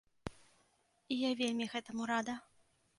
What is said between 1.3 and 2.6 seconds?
вельмі гэтаму рада.